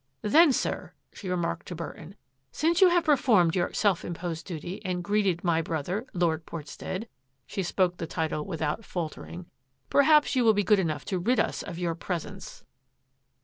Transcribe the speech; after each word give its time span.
"Then, 0.23 0.51
sir," 0.51 0.93
she 1.13 1.29
remarked 1.29 1.67
to 1.67 1.75
Burton," 1.75 2.15
since 2.51 2.81
you 2.81 2.89
have 2.89 3.03
performed 3.03 3.55
your 3.55 3.71
self 3.71 4.03
imposed 4.03 4.47
duty 4.47 4.83
and 4.83 5.03
greeted 5.03 5.43
my 5.43 5.61
brother. 5.61 6.07
Lord 6.11 6.43
Portstead," 6.47 7.07
she 7.45 7.61
spoke 7.61 7.97
the 7.97 8.07
title 8.07 8.43
with 8.43 8.63
out 8.63 8.83
faltering," 8.83 9.45
perhaps 9.91 10.35
you 10.35 10.43
will 10.43 10.55
be 10.55 10.63
good 10.63 10.79
enough 10.79 11.05
to 11.05 11.19
rid 11.19 11.39
us 11.39 11.61
of 11.61 11.77
your 11.77 11.93
presence." 11.93 12.63